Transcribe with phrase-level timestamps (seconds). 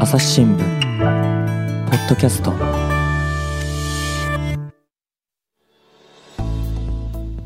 [0.00, 0.58] 朝日新聞
[1.90, 2.52] ポッドキャスト。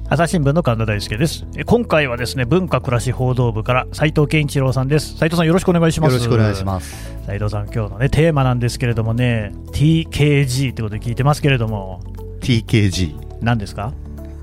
[0.09, 1.46] 朝日新聞の神田大輔です。
[1.56, 5.17] え今回はですね文化暮らし報道部から斉藤健一郎さんです。
[5.17, 6.13] 斉藤さんよろしくお願いします。
[6.13, 7.15] よろしくお願いします。
[7.27, 12.01] 斉藤さん今日のねテーマなんですけれどもね TKG ってことで聞いてますけれども。
[12.41, 13.93] TKG 何ですか？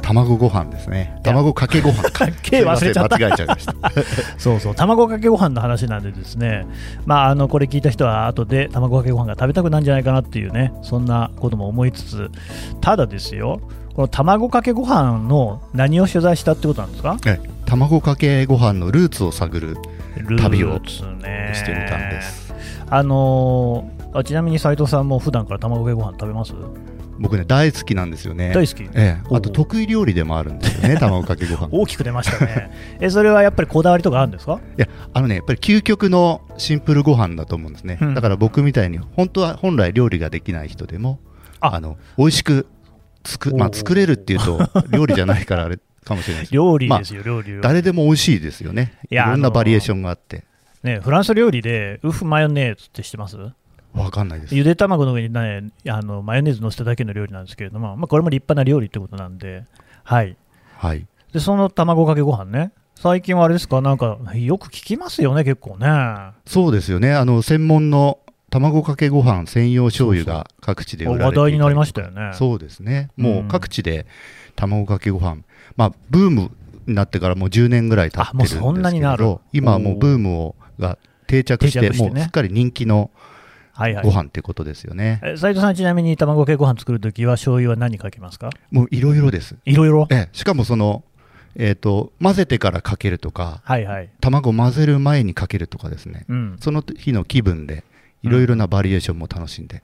[0.01, 1.19] 卵ご飯ですね。
[1.23, 2.27] 卵かけご飯か。
[2.41, 3.15] け忘れちゃった。
[3.17, 3.73] 間違えちゃいました。
[4.37, 6.65] そうそう卵かけご飯の話なんでですね。
[7.05, 12.31] まああのこれ聞いた人は後で卵かけご飯が食べたくなるんじゃないかなっていうねそんなことも思いつつ
[12.81, 13.61] ただですよ
[13.95, 17.17] この卵かけご飯の何を取材したってことなんですか？
[17.25, 19.77] え卵かけご飯のルーツを探る
[20.39, 21.21] 旅をしてみ
[21.89, 22.53] たんです。
[22.89, 26.53] あのーあちなみに斉藤さんも普段から卵かけご飯食べます？
[27.21, 28.51] 僕ね大好きなんですよね。
[28.53, 28.83] 大好き？
[28.83, 31.65] ええ、あと得意料理でもあるんですよね 卵かけご飯。
[31.67, 32.71] い大きく出ましたね。
[32.99, 34.59] えそれはやっぱりこだわりとかあるんですか？
[34.77, 38.13] やあのねやっぱり究極のシンプルご飯だと思うんですね、うん。
[38.15, 41.19] だから僕みたいに本当は本来料理ができない人でも
[41.59, 41.75] あ。
[41.75, 42.67] あの美味しく
[43.23, 46.53] つく、まあ、作れるっていうと 料理じゃないからあれかもしれないです。
[46.55, 48.93] 料理ですよ、料理料理誰でも美味しいですよね。
[49.11, 50.43] いろんなバリエーションがあって。
[50.81, 53.37] ね、フランス料理でウフマヨネーズって知ってます？
[53.93, 54.55] わかんないです。
[54.55, 59.65] ゆで卵の上に、ね、あのマヨネーズ乗せただけの料理なんですけれども、まあ、これも立派な料理ってことなんで,、
[60.03, 60.37] はい、
[60.77, 61.05] はい。
[61.33, 62.71] でその卵かけご飯ね。
[62.95, 63.81] 最近はあれですか？
[63.81, 65.87] なんかよく聞きますよね結構ね。
[66.45, 67.13] そうですよね。
[67.13, 68.19] あの専門の
[68.51, 72.31] 卵かけご飯専用醤油が各地で売ら話題になりましたよね。
[72.33, 73.09] そうですね。
[73.17, 73.23] うん。
[73.23, 74.05] もう各地で
[74.55, 75.41] 卵かけご飯。
[75.77, 76.51] まあブーム
[76.85, 79.23] になってからもう10年ぐらい経ってるんですけあもうそんなになる。
[79.23, 80.97] ど今はもうブームをが
[81.27, 83.09] 定着してもうすっかり人気の
[83.73, 84.05] はいはい。
[84.05, 88.49] ご飯ってことですよね、え斉藤さんちなみに卵かけご飯作るときは醤油は何かけますか？
[88.71, 89.55] もういろいろです。
[89.65, 90.07] いろいろ？
[90.11, 90.29] ええ。
[90.33, 91.03] しかもその
[91.55, 94.09] えっ、と混ぜてからかけるとかはいはい。
[94.21, 96.25] 卵混ぜる前にかけるとかですね。
[96.29, 96.57] うん。
[96.61, 97.83] その日の気分で
[98.23, 99.83] いろいろなバリエーションも楽しんで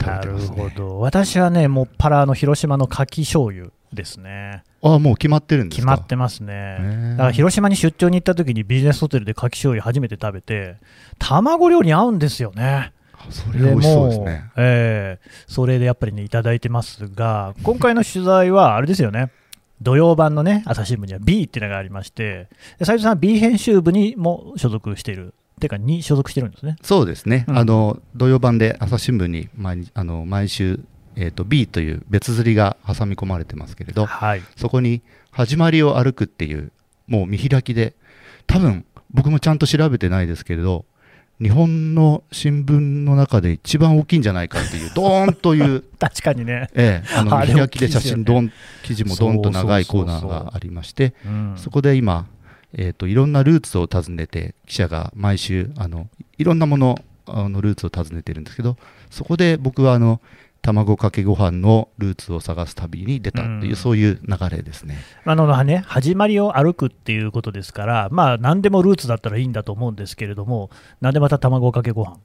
[0.00, 0.68] 食べなるてますね。
[0.68, 1.00] ほど。
[1.00, 4.62] 私はねもっぱらあの広島の牡蠣醤油ですね。
[4.82, 5.92] あもう決まってるんですか？
[5.92, 7.12] 決まってますね。
[7.12, 10.76] だから広島に出張に行った時にビジネスホテルで牡蠣醤油初めて食べて
[11.18, 12.92] 卵料理に合うんですよね
[13.30, 14.50] それは美味しそうですね。
[14.56, 19.30] ええそれでやっぱりねいただいてますが今回の取材はあれですよね。
[19.80, 25.34] 土曜版のね朝日新聞には B っていうのがありましてで斉藤さんは B 編集部にも所属している。
[25.60, 26.76] てかに所属してるんですね。
[26.82, 27.58] そうですね、うん。
[27.58, 30.80] あの土曜版で朝日新聞に毎日あの毎週、
[31.14, 34.42] えー、と B という別釣りが挟み込まれてますけれどはい。
[34.56, 36.72] そこに「始まりを歩く」っていう
[37.06, 37.94] もう見開きで
[38.46, 40.84] 多分僕もちゃんと調べてないですけれど
[41.42, 48.52] 日本の新聞の中で一番大きいんじゃないかっていう ドーンという、確かにね、ええ、あの見開きで写真ドン
[48.84, 51.54] 記事もドンと長いコーナーがありましてうん。
[51.56, 52.26] そこで今、
[52.74, 56.08] えー、といろんなルーツを訪ねて記者が毎週あの
[56.38, 58.76] いろんなものあのルーツを訪ねてるんですけど
[59.10, 60.20] そこで僕はあの
[60.62, 64.96] 卵かけご飯のルーツを探す旅に出たっていう、うんそういう流れですね。
[65.24, 70.70] あのね、始まりを歩くっていうことですから、まあ、何でもルーツだったらいいんだと思うんですけれども、
[71.00, 72.18] なんでまた卵かけご飯？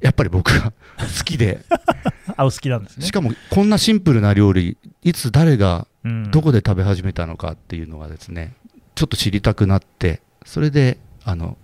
[0.00, 0.72] やっぱり僕が
[1.18, 1.60] 好きで、
[2.36, 3.06] あ、お好きなんですね。
[3.06, 8.54] しかもこんなシンプルな料理いつ誰がうんどこで食べ始めたのかっていうのがですね
[8.94, 11.56] ちょっと知りたくなってそれであの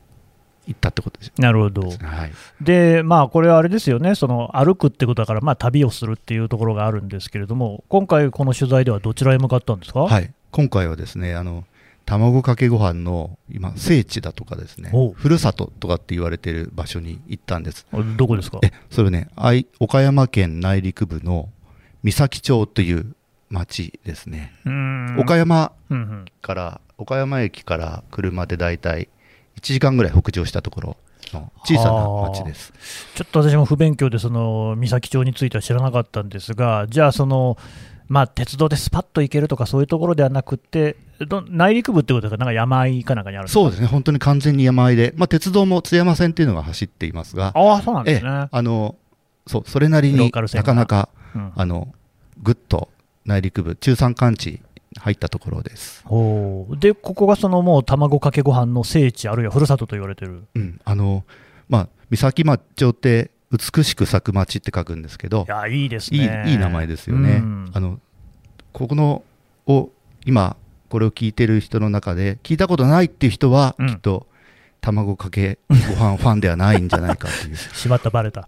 [0.66, 1.82] 行ったってことですなるほど。
[1.82, 1.98] ね。
[2.02, 2.32] はい。
[2.60, 11.64] で、まあ、これはあれですよね、その歩くってことだから、まあ、旅をするっていうところがあるんですけれども、今回、この取材ではどちらへ向かったんですか、はい、今回はですねあの
[12.06, 17.86] 卵かけご飯の今聖地だとかですねふるさととかって言われてる場所に行ったんです。
[18.16, 18.58] どこですか？
[18.62, 21.48] えそれね愛岡山県内陸部の
[22.02, 23.14] 三崎町という
[23.48, 24.52] 町ですね、
[25.18, 26.24] 岡山うんうん。
[26.42, 29.08] から岡山駅から車でだいたい
[29.56, 30.96] 1時間ぐらい北上したところ
[31.32, 32.72] の小さな町です。
[33.14, 37.56] ちょっと私も不勉強で、その三崎町については知らなかったんですが、じゃあ、その、
[38.08, 43.86] まあ、鉄道でスパッと行けるとか、そういうところではなくて、ど内陸部ってことですか、なんか山あいかなんかにあるそうですね。
[43.86, 47.52] 本当に完全に山あいで、まあ、鉄道も津山線っていうのが走っていますが。
[47.54, 48.18] ああ、そうなんでええ。
[48.18, 48.48] すね。
[48.50, 48.96] あの
[49.46, 51.52] そうそれなりになかなかうん。
[51.54, 51.88] あの
[52.42, 52.88] ぐっと
[53.24, 54.60] 内陸部中山間地
[54.98, 56.78] 入ったところです、おー。
[56.78, 60.44] で、ここがそのもう卵かけご飯の聖地、あるいはふるさとと言われてる。
[60.54, 61.24] うん、あの
[61.68, 66.44] まあ三崎町町って美しく咲く町って書くんですけどいや、いいですいいね。
[66.46, 67.70] いい名前ですよね、うん。
[67.72, 68.00] あの
[68.72, 69.22] ここの
[69.66, 69.90] を
[70.26, 70.56] 今
[70.88, 73.88] これを聞いてる人の中で聞いたことないっていう人はうん。
[73.88, 74.26] きっと
[74.84, 78.46] 卵かけご飯ファンではないんじゃないかっていう しまった、バレた。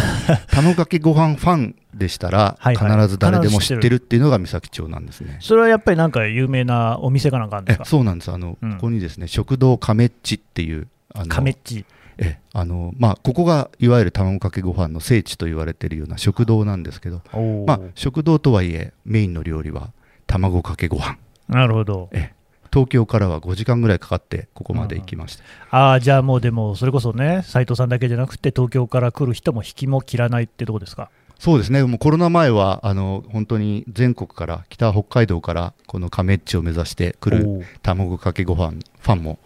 [0.50, 5.36] 卵かけご飯ファンでしたらはいはい必ず誰でも知ってるっていうのが三崎町なんですね。
[5.40, 7.84] それはやっぱりなんか有名なお店かなんかあるんでえすか？
[7.84, 11.84] そうなんですあの、うんここにですね食堂亀っちっていうあの亀っち。
[12.16, 17.20] えあのまあ、ここがいわゆる卵かけご飯の聖地と言われているような食堂なんですけど、
[17.66, 19.90] まあ、食堂とはいえメインの料理は
[20.28, 21.16] 卵かけご飯
[21.48, 22.08] なるほど。
[22.12, 22.32] え
[22.74, 31.08] 東京からは5時間ぐらいかかってここまで行きました、ああ、じゃあもうでも、それこそね、斉藤さんだけじゃなくて、東京から来る人も引きも切らないってとこですか？
[31.38, 39.38] そうですねもうコロナ前はあの本当に全国から北北海道からこの亀っちを目指して来る卵かけご飯ファンも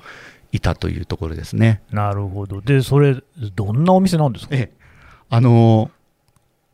[0.52, 1.82] いたというところですね。
[1.90, 2.60] なるほど。
[2.62, 3.16] で、それ、
[3.54, 4.54] どんなお店なんですか？
[4.56, 4.72] ええ、
[5.28, 5.97] あのー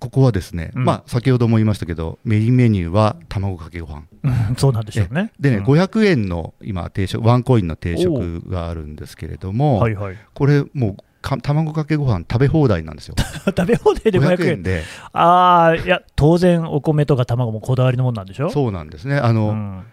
[0.05, 5.31] ここはですね、うんまあ、先ほども言いましたけど、メインメニューは卵かけご飯うん そうなんでしょうね。
[5.41, 10.17] でね、うん500円の今定食、ワンコインの定食があるんですけれども、はいはい。
[10.35, 13.15] これ、もうか卵かけご飯食べ放題なんですよ。
[13.47, 14.63] 食べ放題で500 500円円。
[14.63, 18.51] で、ああ、いや、当然、お米とか卵もこだわりのものなんでしょ？
[18.51, 19.85] そうなんですね、あの、ん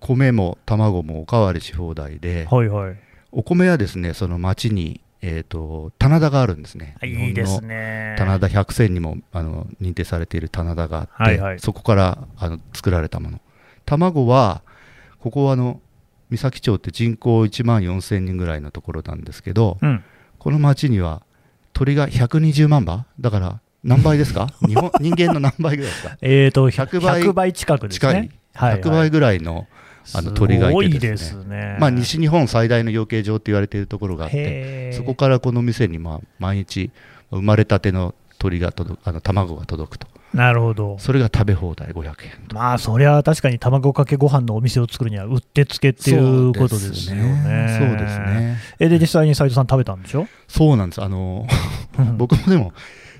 [0.00, 2.96] 米も卵もおかわりし放題で、はいはい。
[3.32, 6.96] お米はですね、その町に、えー、と棚田があるんですね。
[7.02, 8.14] いいですねね。
[8.18, 13.40] 棚田百選にもあの認定されている棚田があって、はいはいそこからあの作られたもの
[13.84, 14.62] 卵は
[15.18, 15.80] ここはあの
[16.30, 20.04] 三崎町って人口1万4000人ぐらいのところなんですけどうん。
[20.38, 21.22] この町には
[21.72, 23.06] 鳥が120万羽？
[23.18, 24.48] だから何倍ですか？
[24.66, 26.16] 日本人間の何倍ぐらいですか？
[26.20, 28.08] えーと、100 100倍倍近くですね。
[28.08, 28.16] はい
[28.54, 29.66] はい100倍ぐらいの
[30.14, 31.76] あの鳥がいてですねすごいですね。
[31.80, 36.90] まあ、西日本最大の養鶏場って言われているところがあってそこからこの店にまあ毎日
[37.30, 40.98] 生まれたての鳥が届くあの卵が届くとなるほど。
[40.98, 42.14] それが食べ放題500円
[42.52, 47.78] まあ、そりゃ確かに卵かけご飯のお店を作るにはうってつけっていうことですよね。
[47.78, 50.26] そうですねえ、で、実際に斉藤さん食べたんでしょ？
[50.46, 51.46] そうなんですあの
[52.18, 52.72] 僕もでも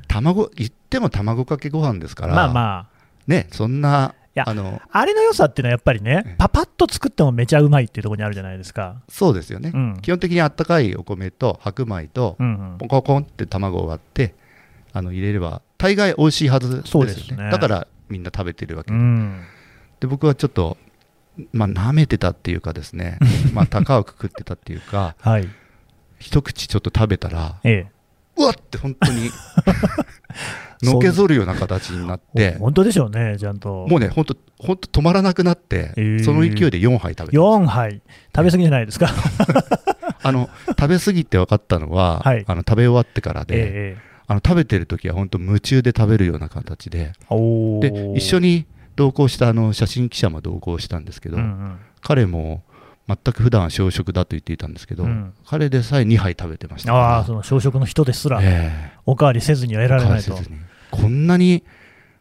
[0.09, 2.87] 卵言っても卵かけご飯ですからまあまあ。
[3.27, 9.01] ねそんないやあのあれの良さっていうのはやっぱりえねえ、パパッと作ってもめちゃうまいっていうところにあるじゃないですか。
[9.09, 9.99] そうですよね、うん。
[10.03, 14.35] 基本的にあったかいお米と白米とポンコンコンって卵を割って
[14.93, 19.43] あの入れれば大概美味しいはずですよねですねだからみんな食べてるわけで,、うん。
[20.01, 20.77] で僕はちょっと
[21.53, 23.19] まあ舐めてたっていうかですね
[23.55, 25.49] まあ高をくくってたっていうかはい。
[26.19, 27.96] 一口ちょっと食べたらええ。
[28.37, 29.31] うわって本当に
[30.83, 33.87] のけぞるような形になって本当でしょうね、ちゃんと。
[33.89, 38.03] もうね本当本当止まらなくなって、へーその勢いで4杯食べて4杯。
[38.35, 39.09] 食べ過ぎじゃないですか。
[40.23, 44.17] あの食べ過ぎて分かったのは、はいあの食べ終わってからで、ええ。
[44.29, 48.67] あの食べてる時は本当夢中で食べるような形でおでー一緒に
[48.97, 52.63] 同行したあの写真記者も同行したんですけど、うんうん彼も
[53.09, 55.33] 全く普段は小食だと言っていたんですけど、うん。
[55.47, 56.93] 彼でさえ2杯食べてました。
[56.95, 58.99] ああ、その小食の人ですら、ええ。
[59.07, 60.37] おかわりせずには得られないと。
[60.91, 61.63] こんなに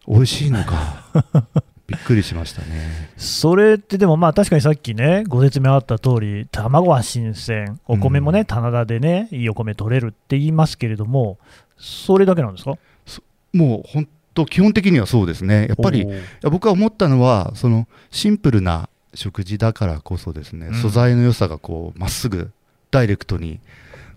[0.07, 1.05] 美味しいのか。
[1.87, 3.11] びっくりしましたね。
[3.15, 8.45] それってでもまあ確かにさっきね、ご説明あった通り、卵は新鮮、お米もね、うん。
[8.45, 11.37] 棚田でね、いいお米取れるって言いますけれども、
[11.77, 12.75] それだけなんですか？
[13.53, 15.67] もう本当基本的にはそうですね。
[15.67, 16.05] やっぱり
[16.43, 20.73] 僕は思ったのはそのシンプルな食事だからこそですね、うん。
[20.75, 22.51] 素材の良さがこうまっすぐ
[22.91, 23.59] ダイレクトに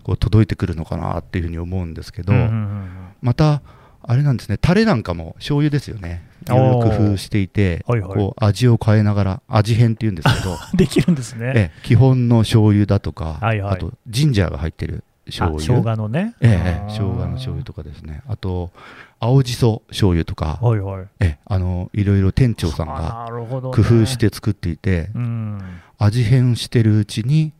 [0.03, 2.89] こう届いてくるのかなっていうふうに思うんですけど、うんうんうん
[3.21, 3.61] また
[4.01, 6.23] あれなんですねタレなんかも醤油ですよね。
[6.45, 8.13] いろいろ工夫していてはいはい。
[8.13, 11.51] こう味を変えながら味変っていうんですけど できるんですね。
[11.53, 13.73] ええ基本の醤油だとか、はいはい。
[13.73, 16.33] あとジンジャーが入ってる醤あ油生姜のね。
[16.39, 18.21] ええ生姜の醤油とかですね。
[18.27, 18.71] あと
[19.19, 21.07] 青じそ醤油とか、はいはい。
[21.19, 25.61] ええあのいろいろ店長さんが工夫して作っていて、うん。
[25.97, 27.51] 味変してるうちに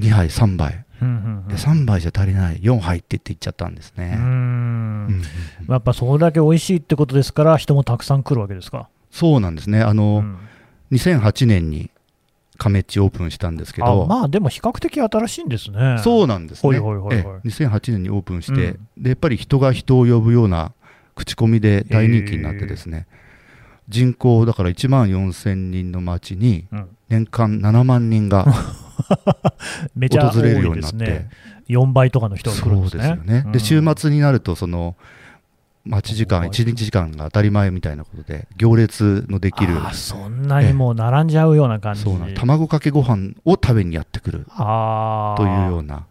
[0.00, 0.84] 2杯3杯。
[1.00, 1.48] うんうんうん。
[1.48, 2.56] で3杯じゃ足りない。
[2.56, 4.22] 4杯って言って言っちゃったんですうね、んう
[5.12, 5.22] ん
[5.68, 8.88] やっぱそれだけ美味しいってことですから、人もたくさん来るわけですか。
[9.10, 9.82] そうなんですね。
[9.82, 10.38] あの、うん。
[10.92, 11.90] 2008年に
[12.56, 15.98] 亀っちオープンしたんですけあど、まあでも比較的新しいんですね。
[16.02, 17.40] そうなんですね、はいはいはいはい。
[17.40, 17.48] ええ。
[17.48, 18.56] 2008年にオープンして、う
[19.00, 19.02] ん。
[19.02, 20.72] でやっぱり人が人を呼ぶような
[21.14, 23.06] 口コミで大人気になってですね、
[23.88, 26.88] 人口だから1万4000人の町にうん。
[27.08, 28.46] 年間7万人が
[29.94, 31.28] めちゃ多訪れるようになって、ね。
[31.68, 33.20] 4倍とかの人が来るんそうですね。
[33.24, 33.52] でね、うん。
[33.52, 34.96] で週末になるとその
[35.86, 39.74] 待ち時間はい1日時間が当たり前みたいなことで行列のできる。
[39.92, 42.02] そんなにもう並んじゃうような感じ。
[42.02, 42.34] そうなん。
[42.34, 44.46] 卵かけご飯を食べにやってくる。
[44.56, 46.06] というような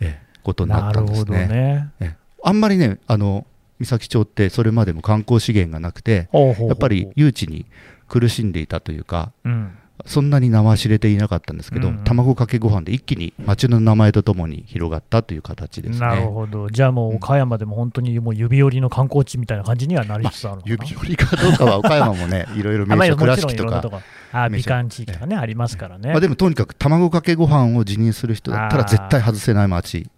[0.00, 1.46] ええことになったんですね。
[1.46, 1.90] ね。
[2.00, 2.16] ええ。
[2.44, 3.46] あんまりねあの
[3.80, 7.66] 三崎町ってそれまでも観光資源がなくてやっぱり誘致に
[8.08, 12.04] 苦しんでいたというかうんそんなに名は知れていなかったんですけど、うんうん。
[12.04, 16.06] 卵かけご飯で一気に町の名前とともに広がったという形ですね。
[16.06, 24.02] なるほど、じゃあもう岡山でも本当にもう指折りの観光地みたいな感じにはなりつつあるのかな、指折りかどうかは岡山もね、いろいろあまあ名所、倉敷とか、
[24.50, 26.10] 美観地域とかね、ありますからね。
[26.10, 30.08] まあ、でもとにかく卵かけご飯を辞任する人だったら絶対外せない町、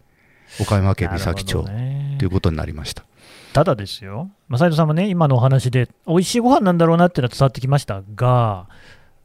[0.61, 2.17] 岡山県美咲町ね。
[2.19, 3.05] ということになりました。
[3.53, 8.67] ただですよ、まあ、斉藤さんもね、今のお話で、美味しいご飯なんだろうなっていうのは伝わってきましたが、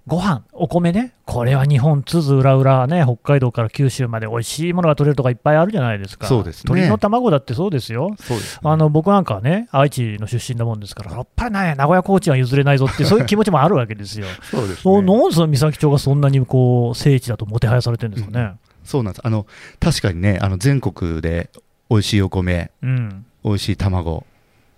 [0.05, 6.27] ご飯お米ね、これは日本、津々浦々ね、北海道から九州まで美味しいものが取れるとかいっぱいあるじゃないですか。
[6.27, 8.13] そうですね鶏の卵だってそうですよ。
[8.19, 14.27] すねあの僕なんかはね、愛知の出身なもんですから、やっぱりね、名古屋コーチは譲れないぞって、そういう気持ちもあるわけですよ。
[14.51, 18.55] そうですそうねなんで三崎町がそんなにこう聖地だともてはやされてるんですかね。
[18.83, 19.45] そうなんですあの
[19.79, 21.49] 確かにね、あの全国で
[21.89, 24.25] 美味しいお米、うん、美味しい卵、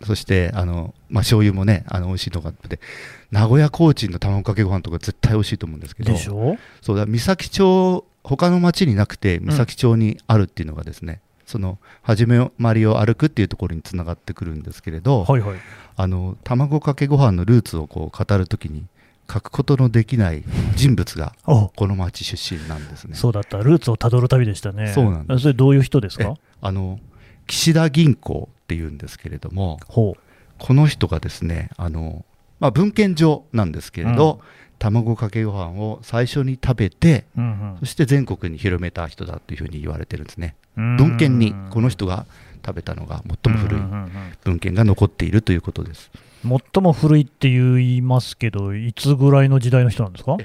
[0.04, 2.80] そしてあの、まあ醤油もね、あの美味しいのがあって、
[3.32, 6.58] 名古屋コーチンの卵かけご飯とか絶対美味しいと思うんですけど、でしょ？
[6.82, 15.58] そうだ三崎町、他の町になくて、三崎町にあるっていうのがですね、その始まりを歩くっていうところにつながってくるんですけれど、はいはい。
[15.98, 18.86] あの卵かけご飯のルーツをこう語るときに、
[19.32, 20.44] 書くことのできない
[20.76, 23.16] 人物が おこの町出身なんですね。
[23.16, 24.92] そうだった、ルーツをたどる旅でしたね。
[24.94, 26.24] そうなんですそれどういう人ですか？
[26.26, 27.00] えあの
[27.48, 30.16] 岸田銀行っていうんですけれども、ほ
[30.58, 32.26] この人がですね、あの
[32.60, 34.42] まあ、文献上なんですけれど、
[34.80, 37.42] 卵かけご飯を最初に食べて、う。
[37.42, 40.56] うんそして全国に広めた人だというふうに言われてるんですね。
[40.78, 42.26] うん文献にこの人が
[42.66, 44.10] 食べたのが最も古いうんうんうん
[44.44, 46.10] 文献が残っているということです。
[46.14, 46.22] うん
[46.74, 50.38] 最も古いって言いますけど、いつぐらいの時代の人なんですか？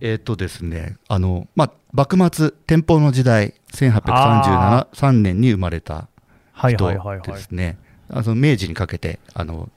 [0.00, 6.08] えーとですね、あのまあ、幕末、天保の時代、あ1833年に生まれた
[6.54, 9.68] 人明治にかけてあの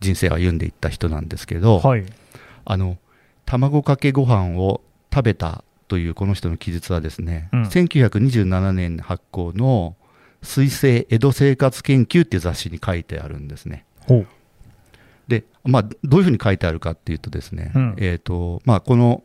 [0.00, 2.04] 人生を歩んでいった人なんですけど、はい。
[2.64, 2.98] あの
[3.44, 4.80] 卵かけご飯を
[5.12, 7.62] 食べたというこの人の記述はですね、うん。
[7.64, 9.96] 1927年発行の
[10.42, 13.84] 水星江戸生活研究っていう雑誌に書いてあるんですね。
[15.28, 17.94] で、まあ、どういうふうに書いてあるかっていうとですね、うん。
[17.98, 19.22] えーとまあ、この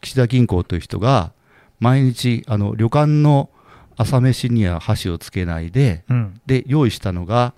[0.00, 1.32] 岸田銀行という人が
[1.80, 3.50] 毎日あの旅館の
[3.98, 6.40] 朝飯には箸をつけないでうん。
[6.46, 7.52] で用意したのが、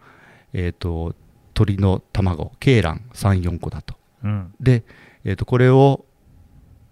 [0.53, 1.15] えー、と
[1.55, 3.95] 鶏の卵鶏卵34個だと。
[4.25, 4.55] うん。
[4.61, 4.83] で、
[5.25, 6.05] えー、とこれを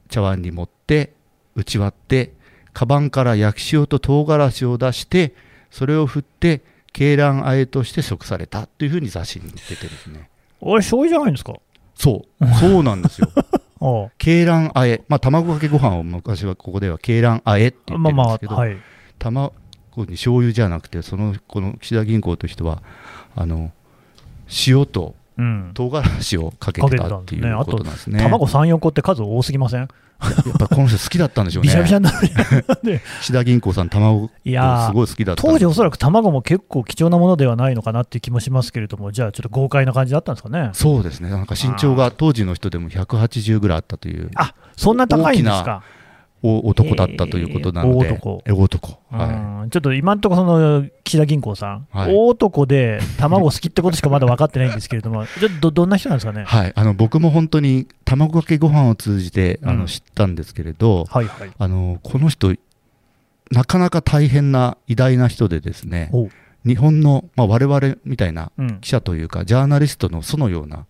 [0.08, 1.12] 茶碗に盛って
[1.56, 2.32] 打ち割って
[2.72, 5.34] カバンから焼き塩と唐辛子を出して
[5.70, 6.62] それを振って
[6.94, 8.66] 鶏卵あえとして食された。
[8.66, 10.28] というふうに雑誌に出てるんですね。
[10.60, 11.54] あれ、醤油じゃないんですか？
[11.94, 12.46] そう。
[12.60, 13.28] そうなんですよ。
[13.80, 14.10] ああ。
[14.20, 18.76] 鶏卵あえ、まあ、卵かけご飯を昔はここでは鶏卵あえって言ってまあまあ、るんですけど、はい。
[19.18, 19.52] 卵
[19.96, 22.82] に醤油じゃなくてそのこの岸田銀行という人は
[23.36, 23.72] あの
[24.66, 25.70] 塩とうん。
[25.74, 28.18] 唐辛子をかけてたっていうことなんですね。
[28.20, 29.82] 卵3、4個って数多すぎません？
[29.82, 29.90] やっ
[30.58, 31.68] ぱりこの人好きだったんでしょうね。
[31.68, 33.00] びしゃびしゃになる。
[33.20, 40.70] 岸田銀行さん卵いやーすごい好きだった当時おそらく卵も結構貴重なものではないのかなっていう気もしますけれども、じゃあちょっと豪快な感じだったんですかね？
[40.72, 41.30] そうですね。
[41.30, 45.84] なんか身長が当時の人でも180ぐらいあったというあそんな高いんですか？
[46.42, 48.98] お男だったということなので、えー大男え大男。
[49.10, 49.26] は
[49.62, 56.42] うんちょっと今のところ、その岸田銀行さん、はい大男で卵好きってことしかまだ分かってないんですけれども、ちょっとどどんな人なんですかね？
[56.42, 56.44] い。。
[56.44, 56.72] はい。
[56.74, 61.50] あの僕も本当に卵かけご飯を通じてあうんの知ったんですけれど、はいはい。
[61.58, 62.54] あのこの人
[63.50, 66.10] なかなか大変な偉大な人でですね、
[66.68, 70.86] 日本のまあ我々みたいなうん、記者というかジャーナリストのそのような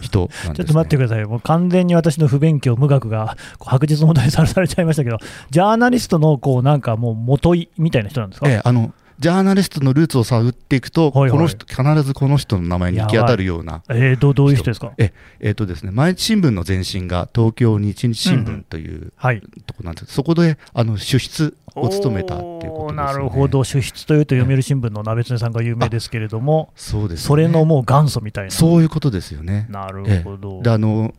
[0.00, 0.54] 人なんです、ね。
[0.56, 5.18] ちょっと待ってください、もう完全に私の不勉強、無学が白日のもとにさらされちゃいましたけど、
[5.50, 11.30] ジャーナリストのこうなんかもう元いみたいな人なんですか、ええあのジャーナリストのルーツを探っていくと、はいはい。
[11.30, 14.92] この人必ずこの人の名前に行き当たるような、えーどうどういう人ですか？
[14.98, 19.40] ええっとですね、毎日新聞の前身が東京日日新聞というはい。
[19.64, 28.50] とこなんです、そこであの主筆を務めたっていうことです、ね、なるほど、主筆というと読売新聞の鍋常さんが有名ですけれども、 そうです、ね、それのもう元祖みたいな。
[28.50, 29.66] そういうことですよね。
[29.70, 30.62] なるほど。
[30.62, 31.14] であの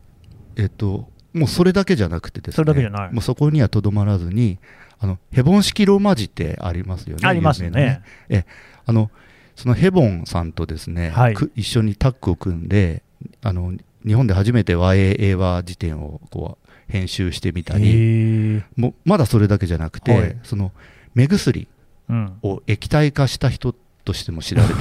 [0.56, 4.58] えっともうそれだけじゃなくてですね、それだけじゃないもうそこにはとどまらずに、
[4.98, 7.28] あのヘボン式ローマ字ってありますよね。
[7.28, 8.02] あります有名なね。
[8.28, 8.44] え
[8.86, 9.10] あの
[9.54, 13.02] そのヘボンさんとですね、はいく一緒にタッグを組んで
[13.42, 13.72] あの
[14.06, 20.36] 日本で初めて和英英和辞典をこう編集してみたり、もうまだそれだけじゃなくて、はい。
[20.42, 20.72] その
[21.14, 21.68] 目薬
[22.10, 23.74] うん、を液体化した人
[24.06, 24.74] としても知られて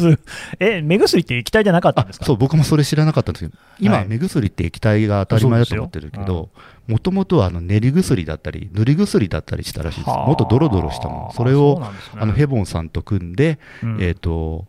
[0.00, 0.18] る、ね、
[0.58, 2.24] え、目薬って液体じゃなかったんですか？
[2.24, 4.08] あそう僕もそれ知らなかったんですけど今、はい。
[4.08, 6.50] 目薬って液体が当たり前だと思ってるけど
[6.88, 10.10] もともとはあの練り薬だったり塗り薬だったりしたらしいです。
[10.10, 10.26] はあ。
[10.26, 11.32] もっとドロドロしたもの。
[11.32, 11.86] それをね。
[12.20, 13.96] あのヘボンさんと組んで、うん。
[14.00, 14.66] えー、と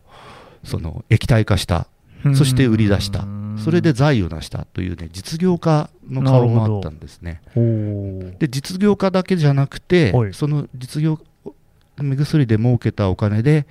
[0.64, 1.88] その液体化した。
[2.36, 3.26] そして売り出した
[3.58, 7.42] それで財を成したというね実業家の顔もあったんですね。
[8.40, 10.34] で実業家だけじゃなくて、はい。
[10.34, 11.20] その実業
[11.98, 13.68] 目薬で儲けたお金で、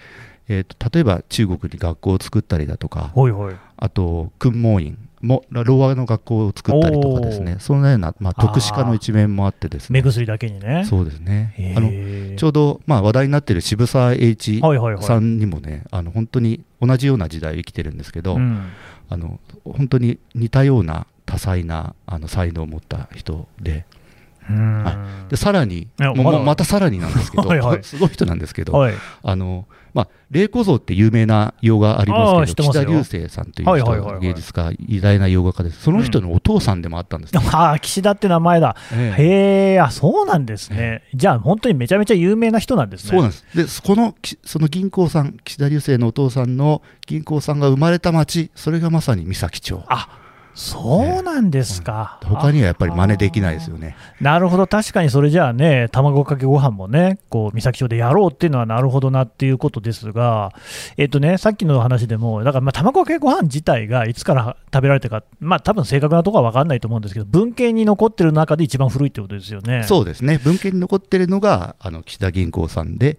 [0.49, 3.13] えー、と例えば中国に学校を作ったりだとか、
[3.77, 10.85] あと訓問院もろうの学校を作ったりとかですね、そんなような、まあ、特殊化の一面もあってですね、目薬だけにね。
[10.85, 11.75] そうですね。
[11.77, 18.67] あのちょうど、まあ、話題になっている渋沢栄一はいはいはいさんにもね、あの本当に同じような時代を生きてるんですけど、うん
[19.13, 23.85] あの本当に似たような多彩なあの才能を持った人で、
[24.51, 24.85] うん。
[24.85, 25.89] はでさらに、
[26.45, 27.83] またさらになんですけど、 はいはい。
[27.83, 28.95] すごい人なんですけど、はい。
[29.23, 34.21] あのまあ、霊子像って有名な洋画ありますけど、岸田流星さんというはいはいはいはい。
[34.21, 37.43] 芸術家、偉大な洋画家です、その人のお父さんでもあったんですね。
[37.53, 38.77] ああ岸田って名前だ。
[38.93, 39.23] ええ。
[39.23, 41.03] へえあそうなんですね。
[41.15, 43.11] じゃあ本当にめちゃめちゃ有名な人なんですね。
[43.11, 43.45] そうなんです。
[43.55, 49.83] でそこのきその銀行さん、岸田流星のお父さんの銀行さんが生まれた町、それがまさに三崎町。
[49.89, 50.09] あ
[50.55, 53.97] そうなんですか、他にはやっぱり真似できないですよね。
[54.21, 60.53] なるほど、確かにそれじゃあね、卵かけご飯もね、こう三崎町でやろうっていうのはなるほどなっていうことですが、
[60.97, 69.85] えっとね、さっきの話でも、だからまあ卵かけご飯自体がいつから食べられたか、まあ多分正確なところは分かんないと思うんですけど、文献に残ってる中で一番古いってことですよね。
[69.85, 73.19] そうですね、文献に残ってるのが、あの岸田銀行さんで、うん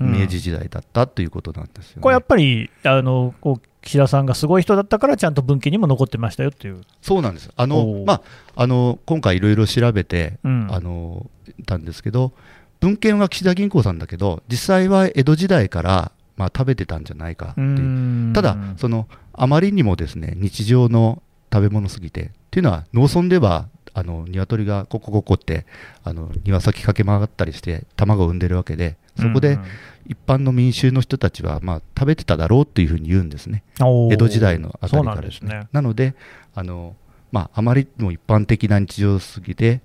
[0.00, 2.02] 明治時代だったということなんですよね。
[2.02, 6.80] これやっぱりあのこう岸田さんがすごい人だったから、ちゃんと文献にも残ってましたよっていう。
[7.02, 7.50] そうなんです。
[7.54, 8.22] あおのう、まあ、
[8.56, 11.30] あの、今回いろいろ調べて、うんあの、
[11.66, 12.32] たんですけど、
[12.80, 18.32] 文献は岸田銀行さんだけど、実際は江戸時代から、まあ、食べてたんじゃないかっていう。
[18.32, 21.22] ただ、その、あまりにもですね、日常の
[21.52, 25.66] 食べ物すぎて、っていうのは、農村では、あの、鶏がココココって、
[26.02, 29.58] あの、庭先駆け回ったりして、卵を産んでるわけで、そこで、
[30.06, 33.62] 一般の民衆の人たちは、まあ、食べてただろうっていうふうに言うんですね。
[33.80, 35.68] 江江戸時代のあたりからそうなんですね。
[35.72, 36.14] なので、
[36.54, 36.96] あの
[37.32, 39.80] まあ、あまりにも一般的な日常すぎて、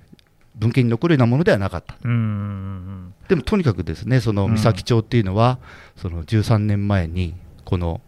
[0.55, 1.95] 文献に残るようなものではなかった。
[2.03, 5.59] うんうんでもとにかくですね、そのうん三崎町っていうのは、
[5.95, 8.01] その13年前に、この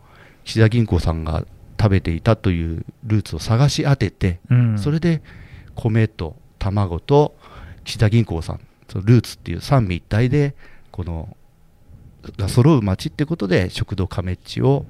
[0.44, 1.46] 岸田銀行さんが
[1.80, 5.22] 食べていたというルーツを探し当てて、うんうんそれで
[5.76, 7.36] 米と卵と
[7.84, 10.56] 岸田銀行さん、そのルーツっていう三位一体で、
[10.92, 11.36] この
[12.38, 14.86] が揃う町ってことで、食堂亀っちを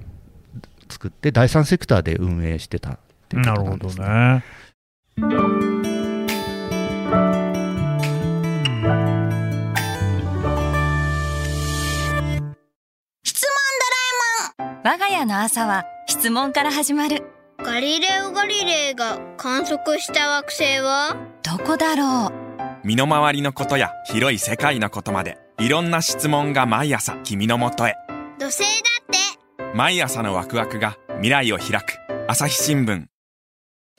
[0.89, 5.27] 作って、第三セクターで運営してたっていうこなるほどとなんです、ね。
[5.27, 5.31] ね。
[13.23, 13.45] 質
[14.83, 21.15] 我が家の朝は質問から始まる問ガリレオ・ガリレイが観測した惑星は？
[21.43, 22.87] どこだろう？
[22.87, 27.95] 身の回りのことや広い世界のことまでいろんな質問が毎朝君のもとへ。
[28.39, 29.75] 土星だって。
[29.75, 31.99] 毎朝のワクワクが未来を開く。
[32.27, 33.05] 朝日新聞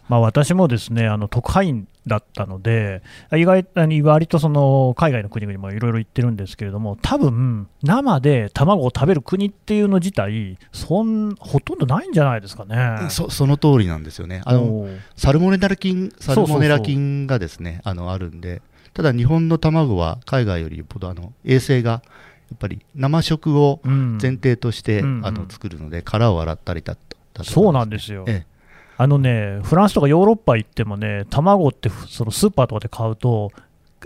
[0.09, 13.09] まあ、私もですねあの特派員だったので、意外に割とその海外の国々もいろいろ行ってるんですけれども、多分生で卵を食べる国っていうの自体、そんほとんどないんじゃないですかね。
[13.11, 14.43] そその通りなんですよね。
[14.45, 18.63] あのサルモネラ菌、サルモネラ菌がですね、あのあるんで、
[18.95, 22.03] ただ日本の卵は海外よりよっぽどあの衛生がや
[22.57, 26.97] っぱり生食をうん前提として、あの作るので、殻を洗ったりだ
[27.45, 28.25] そうなんですよ。
[28.27, 28.52] ええ
[29.03, 33.51] あのね、フランスとかヨーロッパ行ってもね、卵ってふそのスーパーとかで買うと、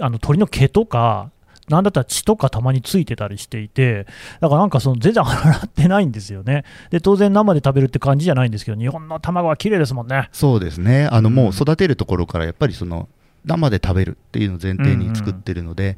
[0.01, 1.31] あの鳥の毛とか、
[1.69, 4.07] なんだったら血とかたまについてたりしていて、
[4.41, 6.65] だからなんかその全然洗ってないんですよね。
[6.89, 10.31] で、当然生で食べるって感じじゃないんですけど、日本の卵は綺麗ですもんね。
[10.33, 13.11] そうですね、あのうんもう育てるところからやっぱりその
[13.45, 15.97] 生で食べるっていうのを前提に作ってるので、やっ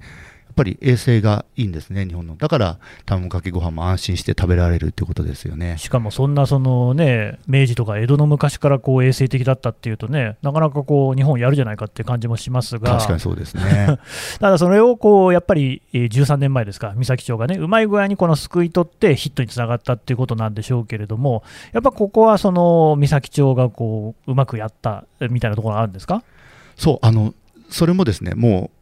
[0.59, 2.37] ぱり衛生がいいんですね、日本の。
[2.37, 5.79] だから、卵かけご飯も安心して食べられるってことですよね。
[5.79, 12.97] しかもそんなそのね、明治とか江戸の昔からこう衛生的だったっていうとね、なかなかこう日本やるじゃないかって感じもしますが。
[12.97, 13.99] 確かにそうですね。
[14.41, 21.43] ただそれをこうやっぱりえー13年前ですか、三崎町がね、うまい具合にこの救い取ってヒットにつながったっていうことなんでしょうけれども、
[21.73, 26.23] やっぱここはその三崎町がこううまくやったえみたいなところあるんですか、
[26.77, 27.35] そう、あの、
[27.71, 28.78] それもですね、もう、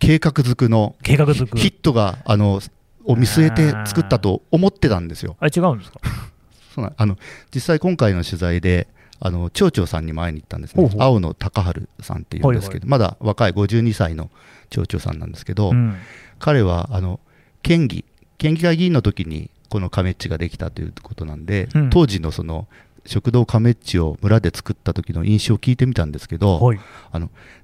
[0.00, 1.58] 計画づくの計画づく。
[1.58, 2.60] ヒットが、あの、
[3.04, 5.36] を見据えて作ったと思ってたんですよ。
[5.40, 6.00] あれ違うんですか？
[6.74, 7.16] そうなんあの
[7.54, 8.88] 実際今回の取材で、
[9.20, 10.82] あの町長さんにも会いに行ったんですね。
[10.82, 11.02] ほうほう。
[11.02, 14.30] 青野隆治さんっていうんですけど、まだ若い52歳の
[14.70, 15.96] 町長さんなんですけど、うん。
[16.38, 17.18] 彼はあの
[17.62, 18.04] 県議、
[18.38, 21.90] 県議会議員の時にこの亀っちができたということなんで、うん。
[21.90, 22.66] 当時のその
[23.06, 26.78] 食堂亀っちを村で作った時の印象を聞いてみたんですけど、はい、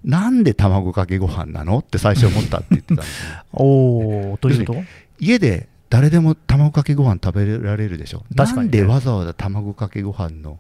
[0.05, 3.43] なんで卵かけご飯なのって最初思ったって言ってたんですね。
[3.53, 4.75] おーというと、
[5.19, 8.25] 家で誰でも卵かけご飯食べられるでしょ。
[8.35, 8.79] 確かにね。
[8.79, 10.59] なんでわざわざ卵かけご飯の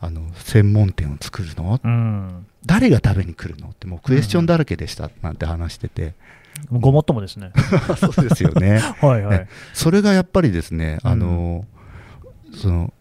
[0.00, 1.80] あの専門店を作るの？
[1.82, 6.12] うん、誰が食べに来るのってもうクエスチョンだらけでしたなんて話してて、
[6.70, 7.52] ごもっともですね。
[7.96, 8.78] そうですよね。
[9.00, 9.38] はいはい。
[9.38, 9.48] ね。
[9.72, 11.64] それがやっぱりですね、あの
[12.54, 12.92] その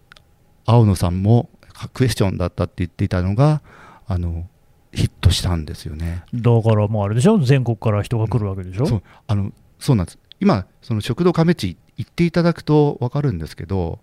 [0.65, 1.49] 青野さんも
[1.93, 3.61] クエスチョンだったって言っていたのが
[4.07, 4.47] あの
[4.93, 6.23] ヒットしたんですよね。
[6.33, 8.85] だからもうあれでしょ、全国から人が来るわけでしょ？
[8.85, 13.99] そうあのそうなんです今その食堂亀地行っていただくと分かるんですけど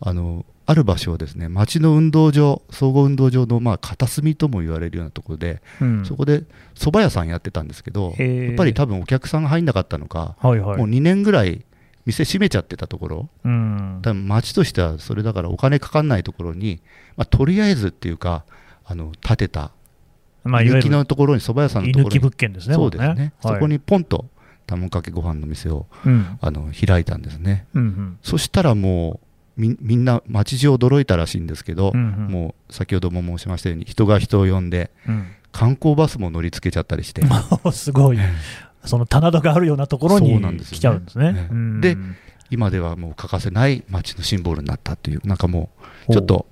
[0.00, 10.78] あのある場所はですね町の運動場総合運動場のまあ片隅とも言われるようなところで、うんそこで蕎麦屋さんやってたんですけどやっぱり多分お客さんが入んなかったのか、はいはい。
[10.78, 11.64] もう2年ぐらい
[12.06, 13.28] 店閉めちゃってたところ。
[13.44, 16.80] うん、多分町としてはそれだからお金かかんないところに、
[17.16, 18.44] まあ、とりあえずっていうか
[18.84, 19.72] あの建てた。
[20.44, 22.18] まあ、のところに蕎麦屋さんのところに。
[22.18, 23.32] 物件ですね、そうですね。
[23.42, 23.56] もはい。
[23.56, 24.26] そこにポンと
[24.66, 26.38] 卵かけご飯の店をうん。
[26.40, 27.66] あの開いたんですね。
[27.74, 28.18] うんうん。
[28.22, 29.20] そしたらも
[29.56, 32.28] うみみんな町中驚いたらしいんですけど、うんうん。
[32.28, 35.28] もう先ほども申しましたように人が人を呼んでうん。
[35.54, 37.22] 観光バスも乗り付けちゃったりして。
[37.72, 38.18] すごい、
[38.84, 41.32] その棚田があるようなところに来ちゃうんですね。
[41.32, 41.48] ね。
[41.50, 41.80] うん。
[41.80, 41.96] で
[42.50, 45.70] 今ではもう欠かせない町のシンボルになったっていうなんかも
[46.08, 46.46] うちょっと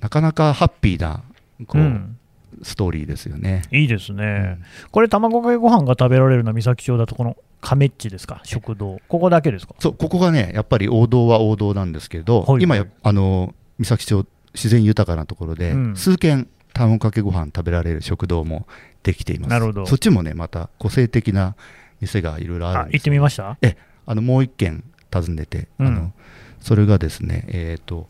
[0.00, 1.22] なかなかハッピーな
[1.66, 2.16] こう、うん。
[2.62, 3.62] ストーリーですよね。
[3.70, 4.64] いいですね、うん。
[4.90, 9.74] これ、卵かけご飯が食べられるのは三崎町だと、この亀っちですか、食堂、ここだけですか？
[9.78, 12.62] そうここがねやっぱり王道は王道なんですけど、はい。
[12.62, 15.96] 今やあの三崎町自然豊かなところで、うん。
[15.96, 18.66] 数軒卵かけご飯食べられる食堂も
[19.02, 19.50] できています。
[19.50, 19.86] なるほど。
[19.86, 21.56] そっちもねまた個性的な
[22.00, 23.58] 店がいろいろあるあ行っんですてみました？
[24.06, 25.86] あのもう一軒訪ねて、うん。
[25.86, 26.12] あの
[26.60, 28.08] それがですねえっ、と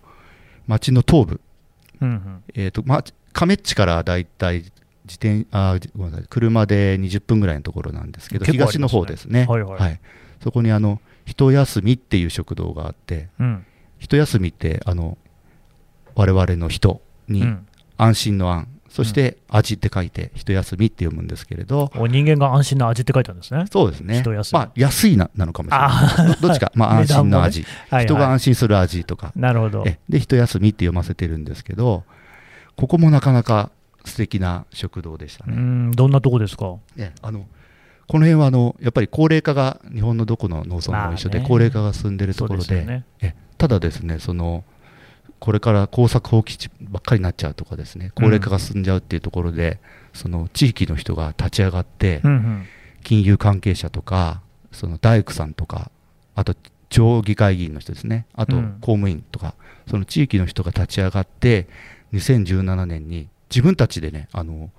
[0.66, 1.40] 町の東部。
[2.00, 2.44] うんうん。
[2.54, 4.72] えーとま、亀っちからだいたい自
[5.16, 8.52] 転あごめんなさい車で20分ぐらいのところなんですけど、ね。
[8.52, 10.00] 東の方ですね、はいはい。
[10.42, 13.66] そこにあの一休みっていう食堂があって、うん。
[13.98, 15.18] 一休みってあの
[16.14, 17.66] 我々の人にうん
[18.02, 23.64] 安心の安、そして味って書いて、一休みって読むんですけれど、お人間が安心な味って書いてあるんですね。
[23.70, 24.22] そうですね。
[24.52, 27.30] まあ、安いななのかもしれあない、どどっちか、まあ、安 値段もね。
[27.30, 29.32] 心の味、はい人がは安心する味とか。
[29.36, 29.84] い、、なるほど。
[29.86, 32.04] えで一休みって読ませてるんですけど、
[32.76, 33.70] ここもなかなか
[34.04, 35.56] 素敵な食堂でしたうね。
[35.56, 36.74] んどんなとこですか？
[36.96, 37.46] ねあの
[38.08, 43.04] この辺はあのやっぱり高齢化が日本のどこの農村も一緒で、高齢化が進んでるところで
[43.56, 44.64] ただですねその
[45.40, 49.80] これから耕作放棄地ばっかりになっちゃうとかですね高齢化が進んじゃうっていうところで、
[50.12, 52.66] その地域の人が立ち上がって、うんうん。
[53.02, 55.90] 金融関係者とかその大工さんとか
[56.34, 56.54] あと
[56.90, 58.26] 町議会議員の人ですね。
[58.34, 58.72] あとうん。
[58.80, 59.54] 公務員とか、
[59.88, 61.66] その地域の人が立ち上がって
[62.12, 64.70] 2017年に自分たちでねあのじ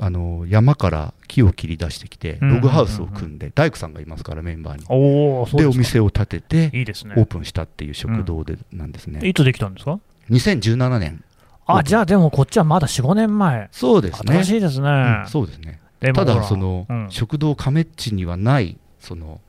[0.00, 4.84] あの山から木を切り出してきてログハウスを組んで、大工さんがいますからメンバーに。
[4.88, 7.14] おでお店を建てていいですね。
[7.16, 7.26] オー。
[7.26, 9.26] プンしたっていう食堂で、なんですね。
[9.26, 11.22] いつできたんですか？2017年。
[11.66, 11.84] あ、ン。
[11.84, 13.68] じゃあでもこっちはまだ4、5年前。
[13.72, 14.34] そうですね。
[14.34, 14.88] 新しいですね。
[14.88, 15.80] うんそうですね。
[16.14, 17.06] ただその、うん。
[17.10, 19.40] 食堂亀っちにはないその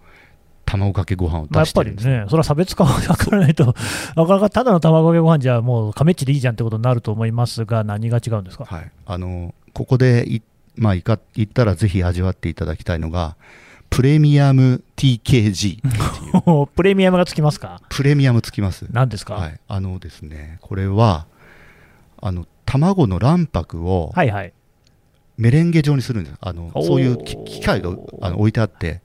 [0.66, 2.20] 卵かけご飯をまあ、や出っぱりしてるんですね。
[2.20, 3.66] ね、それは差別化を図らないと、
[4.16, 8.66] なかなかただの卵かけご飯じゃ、もう亀っちでいいじゃんってことになると思いますが、何が違うんですか？
[8.66, 10.42] はい、あのここでい、
[10.76, 13.36] まあ、行か行ったらぜひ味わっていただきたいのが
[13.90, 15.82] プレミアム TKG
[16.76, 17.82] プレミアムがつきますか？
[17.90, 18.86] プレミアムつきます。
[18.92, 21.26] 何ですか、はい、あのですねこれは
[22.22, 24.54] あの卵の卵白をはいはい。
[25.38, 26.38] メレンゲ状にするんです。
[26.42, 29.02] あのそういうき機械があの置いてあって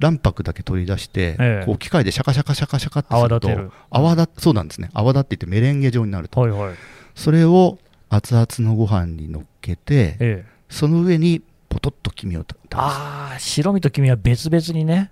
[0.00, 1.66] 卵白だけ取り出して、ええ。
[1.66, 3.70] こう機械でシャカシャカシャカシャカってすると泡立てる。
[3.90, 4.90] 泡立そうなんですね。
[4.92, 6.40] 泡立っていってメレンゲ状になると。
[6.40, 6.74] はいはい。
[7.14, 7.78] それを
[8.10, 15.10] 熱々のご飯に乗っけてええ、その上にポトッと黄身をああ、白身と黄身は別々にね、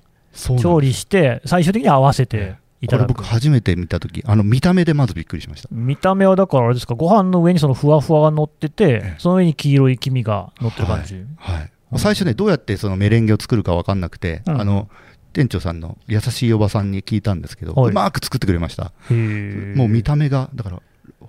[0.61, 3.09] 調理して、最終的に合わせていこれただく。
[3.09, 5.69] 僕初めて見た時あの見た目でまずびっくりしました。
[5.71, 11.25] 見た目はだからあれですか、ご飯の上にそのふわふわが乗っててええ、その上に黄色い黄身が乗ってる感じ。
[11.37, 11.71] はい。
[11.97, 14.61] 最初ねどうやってそのメレンゲを作るか分かんなくて、うん。
[14.61, 14.89] あの
[15.33, 17.91] 店長さんの優しいおばさんに聞いたんですけど、はい。
[17.91, 18.93] うまく作ってくれました。
[19.11, 20.83] もう見た目がだから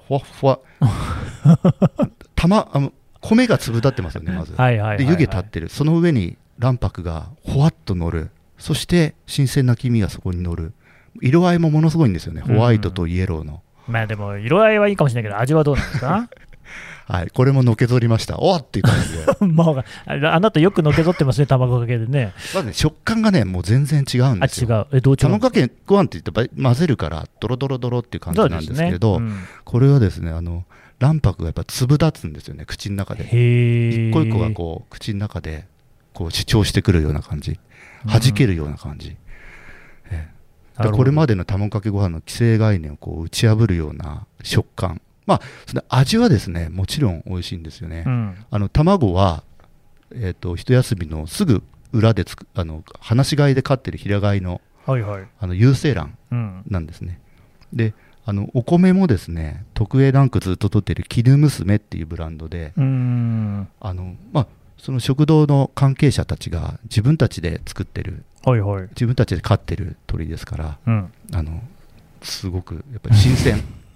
[0.08, 0.60] ふわっふわ。
[2.36, 5.70] たま あの米が粒立ってますよねまず、で湯気立ってる。
[5.70, 8.32] その上に卵白がほわっと乗る。
[8.58, 10.74] そして新鮮な黄身がそこに乗る。
[11.22, 12.42] 色合いもものすごいんですよね。
[12.42, 16.30] ホワイトとイエローの、まあでも、色合いはいいかもしれないけど、味はどうなんですか？
[17.05, 18.39] はい、これものけぞりました。
[18.39, 19.25] おっっていう感じで。
[19.45, 22.34] もうああなたよくのけぞってますね、卵かけでね。
[22.53, 24.88] まずね食感がねもう全然違うんあ、ですよ。
[24.91, 24.97] 違う。
[24.97, 25.17] え、どう違う？
[25.17, 30.65] 卵かけご飯って言ってば混ぜるからドロドロドロっていう感じなんですけれど、そうですねこれはですねあの
[30.99, 33.23] 卵白がやっぱ粒立つんですよね口の中で。
[33.23, 35.65] 一個一個がこう口の中で
[36.13, 37.60] こう主張してくるような感じ。
[38.05, 39.17] 弾けるような感じ、
[40.10, 40.15] ええ。
[40.15, 40.27] なる
[40.77, 40.91] ほど。
[40.91, 48.04] でこれまでの卵かけご飯の既成概念をこう打ち破るような食感まあ、その味はですねもちろん美味しいんですよね。
[48.04, 49.44] うんあの卵は、
[50.12, 51.62] えー、と一休みのすぐ
[51.94, 55.28] 裏でつくあの放し飼いで飼ってる平飼いのはいはい。
[55.39, 56.63] あの有精卵うん。
[56.68, 57.20] なんですね。
[57.72, 57.94] で
[58.26, 62.74] あのお米もですね特 A ランクずっと取ってる絹娘っていうブランドで。
[62.76, 64.48] あの、まあ、
[64.80, 68.82] その食堂の関係者たちが自分たちで作ってるはいはい。
[68.89, 71.13] 自分たちで飼ってる鳥ですからうん。
[71.34, 71.62] あの
[72.24, 73.63] すごくやっぱり新鮮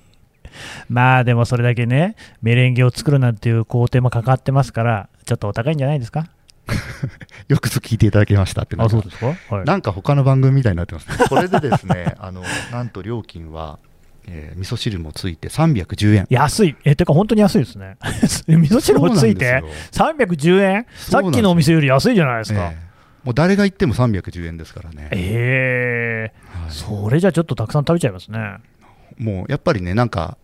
[0.89, 6.27] まあでもそれだけね、メレンゲを作るなんていう工程もかかってますから、ちょっとお高いんじゃないですか？
[7.49, 9.33] よくぞ聞いていただきましたってあ、かそうですか？
[9.55, 9.65] はい。
[9.65, 11.15] なんか他の番組みたいになってますね。
[11.29, 13.79] これでですね、あのなんと料金は、
[14.27, 16.25] えー味噌汁もついて310円。
[16.29, 16.75] 安い。
[16.85, 17.97] え、てか本当に安いですね。
[18.47, 19.45] 味噌汁もついて
[19.91, 20.85] そうなんですよ310円？
[20.95, 22.61] さっきのお店より安いじゃないですか。
[22.71, 25.07] ええもう誰が行っても310円ですからね。
[25.11, 28.55] ええはいそれじゃちょっとたくさん食べちゃいますね。
[29.17, 30.37] もうやっぱりね、なんか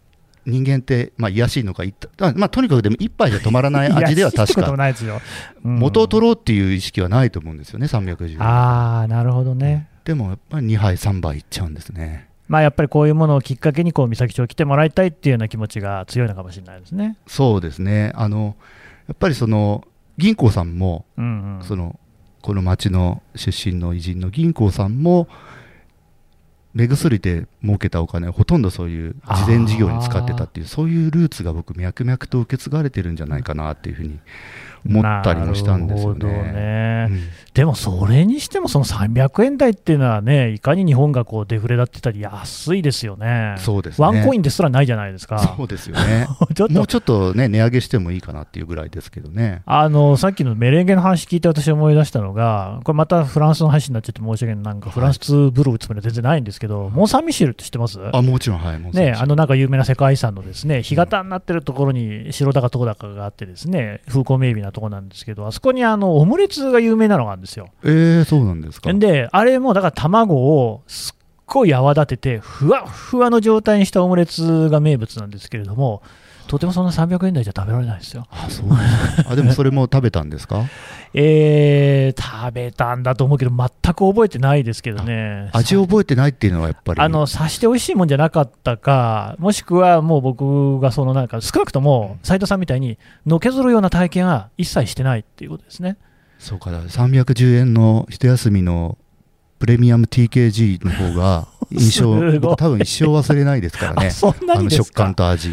[0.49, 4.73] 人間って、まあ、癒やしいのか、いったあまあ、とにかくでも一杯じゃ止まらない味では確か、
[5.63, 8.41] 元を取ろうっていう意識はないと思うんですよね、310円。
[8.41, 9.87] ああ、なるほどね。
[10.03, 12.27] でもやっぱり2杯、3杯いっちゃうんですね。
[12.47, 17.15] まあやっぱりこういうものをきっかけにこう三崎町来てもらいたいっていうような気持ちが強いのかもしれないですね。
[17.27, 18.11] そうですね。
[18.15, 18.55] あの
[19.07, 21.63] やっぱりその銀行さんもうんうん。
[21.63, 21.99] その
[22.41, 25.27] この町の出身の偉人の銀行さんも
[26.73, 34.19] 目薬で儲けたお金をほとんどそういう事前事業に使ってたっていうそういうルーツが僕脈々と受け継がれてるんじゃないかなっていうふうに
[34.85, 36.53] 思ったりもしたんですよなるほどね。
[36.53, 37.07] ね。
[37.09, 37.19] うん
[37.59, 43.55] でもそれにしてもその300円台っていうのはね、いかに日本がこうデフレだってたり安いですよね。
[43.57, 45.55] そうですねワンコインですらないじゃないですか。
[45.57, 46.25] そうですよね。
[46.55, 49.61] ちょっともうちょっとね値上げしてもいいかなっていうぐらいですけどね。
[49.65, 57.99] あのさっきのメレンゲの話聞いて私思い出したのが、これまたフランスの話になっちゃって申し訳ない、なんかフランスブログつもりは全然ないんですけど、モン・サン・ミシェルって知ってます？
[58.13, 67.69] あもちろんはいね、あのなんか有名な世界遺産のですね干潟になってるところに白だかどこだかがあってですね風光明媚なところなんですけどあそこにあのオムレツが有名なのがあるんですよ。
[67.83, 68.93] えー、そうなんですか。
[68.93, 76.01] であれもだから卵をすっごい泡立ててふわっふわの状態にしたオムレツが名物なんですけれども
[76.47, 78.25] とてもそんな300円台じゃ食べられないですよ。
[78.31, 78.67] あそう
[79.27, 80.63] あでもそれも食べたんですか？
[81.13, 85.49] えー、食べたんだと思うけど全く覚えてないですけどね。
[85.53, 95.97] 味を覚えてないっていうのはやっぱりあの察して美味しいもんじゃなかったか、もしくはもう僕がそのなんか少なくとも斉藤さんみたいにのけぞるような体験は一切してないっていうことですね。
[96.39, 98.97] そうか310円の一休みの
[99.59, 104.09] プレミアム TKG の方が 印象僕多分一生忘れないですからね。
[104.57, 105.51] あの食感と味。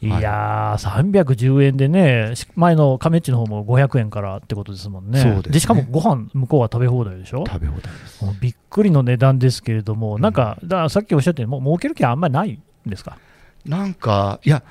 [0.00, 0.08] い。
[0.08, 5.22] やー、310円でね、し前の亀っちの方も500円からってことですもんね。
[5.22, 5.60] ですね。
[5.60, 7.44] しかもご飯向こうは食べ放題でしょ？
[7.46, 8.24] 食べ放題です。
[8.40, 13.16] びっくりの値段ですけれども、なんか、だからさっきおっしゃったように、もう儲ける気はあんまりないんですか？
[13.64, 14.64] なんかいや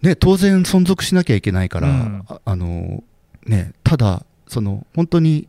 [0.00, 2.22] ね当然存続しなきゃいけないから、うん。
[2.28, 3.02] ああの
[3.44, 5.46] ねただその本当に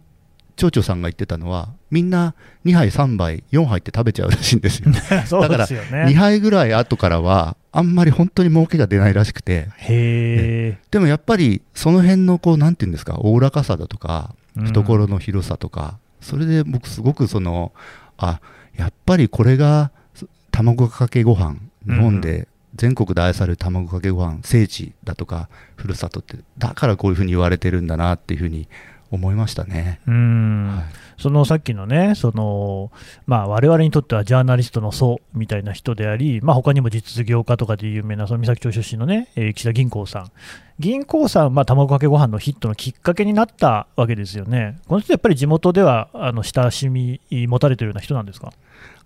[0.56, 2.36] 町長さんが言ってたのはみんな
[2.66, 4.92] 2杯3杯4杯って食べちゃうらしいんですよ。
[5.26, 6.14] そうですよ2ね。
[6.14, 9.68] 杯ぐらい後からはあんまり本当に儲けが出ないらしくて。
[9.78, 17.72] へでもやっぱりその辺のこうなんていうんですかおおらかさだとかー懐の広さとか、それで僕すごくその
[18.18, 18.42] あ
[18.76, 21.56] やっぱりこれがそ卵かけご飯
[21.88, 28.68] 日本で全国で愛される卵かけご飯聖地だとかふるさとってだからこういうふうに言われてるんだなっていうふうに
[29.12, 30.00] 思いましたね。
[30.08, 30.86] うんはい
[31.20, 32.94] そのさっきのね、その
[33.28, 40.32] まあ我々にとってはジャーナリストの祖みたいな人であり、まあ他にも実業家とかで有名なその三崎町出身のね、えー岸田銀行さん、
[40.80, 48.54] 銀行さん、まあ、卵かけご飯のヒットのきっかけになったわけですよね、この人、やっぱり地元ではあの親しみ持たれてるような人なんですか？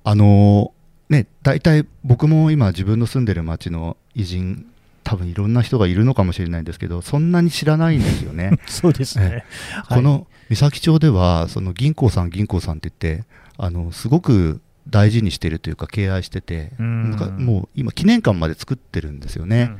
[0.03, 0.82] あのー
[1.13, 4.65] ね大体僕も今自分の住んでる町の偉人
[5.03, 8.57] 多分いろんな人がいるのかもしれないんですけどそんなに知らないんですよね。
[8.67, 9.45] そうですね。
[9.85, 9.97] はい。
[9.97, 13.25] この三崎町ではその銀行さん銀行さんって言って
[13.57, 17.03] あのすごく大事にしてるというか敬愛しててうん。
[17.11, 19.71] むかもう今記念館まで作ってるんですよね、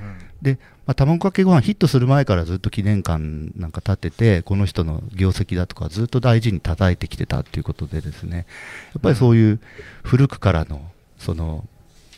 [0.43, 0.59] うんうん。
[0.85, 3.23] まあ、卵かけご飯ヒットする前からずっと記念館
[3.55, 8.43] なんか建ててこの人の業績だとかずっと大事に叩いてきてたっていうことでですねや
[8.99, 9.59] っぱりそういう
[10.03, 10.81] 古くからの
[11.23, 11.65] その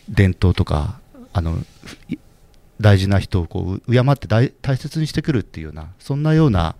[0.09, 0.99] 伝統とか
[1.31, 1.57] あの
[2.09, 2.17] い
[2.81, 6.75] 大事な人をこう敬って大大切にしてくるっていうようなそんなような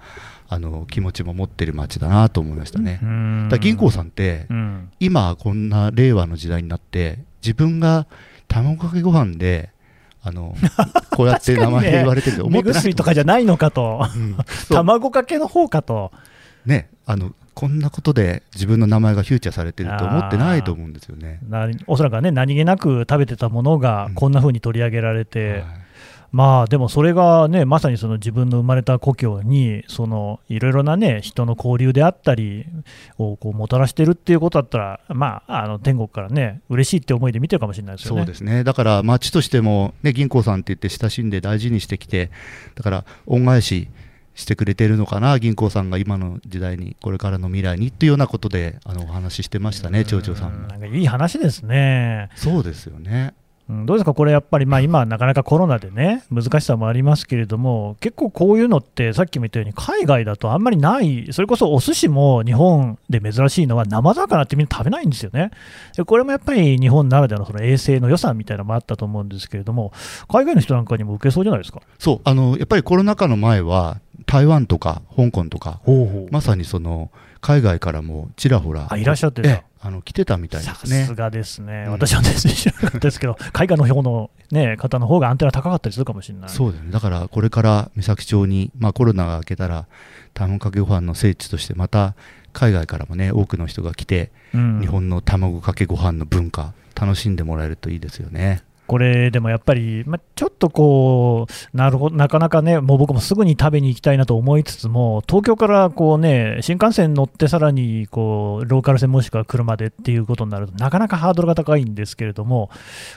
[0.48, 3.00] あの気持ちも持ってる町だなと思いましたね。
[3.02, 3.50] うん。
[3.50, 4.92] だ銀行さんってうん。
[5.00, 8.08] 今こんな令和の時代になって自分が
[8.48, 9.72] 卵かけご飯で
[10.22, 10.56] あの
[11.16, 14.38] こうやって名前言われてると思目ってない薬とかじゃないのかと、うん。
[14.70, 16.12] 卵かけの方かと。
[16.66, 21.40] ねあのこんなことで自分の名前がフューチャーされてると思ってないと思うんですよね。
[21.50, 25.64] なおそらくはね、何気なく食べてたものがうんこんな風に取り上げられて、はい
[26.36, 32.66] まあでもそれがねまさにその自分の生まれた故郷にそのいろいろなね人の交流であったり
[33.18, 38.22] をこうもたらしてるっていうことだったらまああの天国からね嬉しいって思いで見てるかもしれないですよね。
[38.22, 42.32] そうですねだから町としても、ね、銀行さんって言って親しんで大事にしてきて
[42.76, 43.88] だから恩返し
[44.36, 52.30] してくれてるのかな銀行さんが今の時代にこれからの未来にっていうようなことであのお話ししてましたね町長さんもなんかいい話ですね。
[52.36, 53.34] そうですよね
[53.68, 65.50] うんどうですか、これやっぱり、まあ、今、なかなかコロナでね、難しさもありますけれども、結構こういうのって、さっきも言ったように、海外だとあんまりない、それこそお寿司も日本で珍しいのは、生魚ってみんな食べないんですよね。
[65.98, 69.92] でこれもやっぱり日本ならではのその衛生の良さみたいなのもあったと思うんですけれども、
[70.28, 71.82] 海外の人なんかにも受けそうじゃないですか？
[71.98, 75.82] そうあのやっぱりコロナ禍の前は台湾とか香港とか
[76.32, 79.50] まさにその海外からもちらほらあいらっしゃってた。
[79.50, 81.06] ええあの来てたみたいでさすね。
[81.06, 81.92] すがですね、うん。
[81.92, 86.50] 私は全然知らなかったですけど、海外の方の、ね、方の方がアンテナ高かったりするかもしれない。
[86.50, 86.92] そうだよね。
[86.92, 89.86] だからこれから三崎町に、まあ、コロナが明けたら
[90.34, 92.16] 卵かけご飯の聖地としてまた
[92.52, 94.82] 海外からもね多くの人が来て、うん。
[94.82, 112.70] 日本の卵かけご飯の文化楽しんでもらえるといいですよねこれでもやっぱり、ま、ちょっとこうなるほどなかなかね、もう僕もすぐに食べに行きたいなと思いつつも、東京からこう、ね、新幹線乗って、さらにこうローカル線もしくは車でっていうことになると、なかなかハードルが高いんですけれども、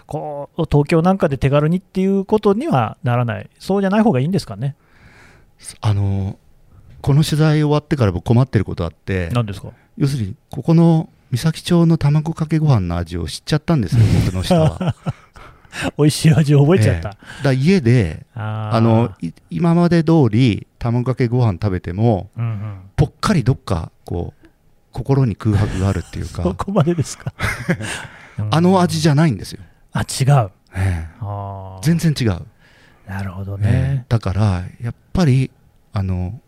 [0.06, 4.74] こう東京なんかで手軽にっていうことにはならない、そうじゃない方がいいんですかね？
[5.80, 6.38] あの
[7.02, 9.68] この取材終わってから僕困ってることあってなんですか？
[9.96, 14.94] 要するにここの三崎町の卵かけご飯の味を知っちゃったんですよ僕の舌は
[15.98, 17.10] 美味しい味を覚えちゃった。
[17.10, 17.44] ええ。
[17.44, 22.80] だ家であのい今まで通り卵かけご飯食べてもうんうん。
[22.96, 24.48] ぽっかりどっかこう
[24.92, 26.42] 心に空白があるっていうか。
[26.44, 27.32] そこまでですか？
[28.38, 28.54] うん。
[28.54, 29.60] あの味じゃないんですよ、
[29.92, 30.50] あ違う。
[30.74, 31.80] えー。
[31.82, 32.42] 全然違う、
[33.08, 33.72] なるほどええ。
[33.94, 34.04] ね。
[34.08, 35.50] だからやっぱり
[35.92, 36.40] あの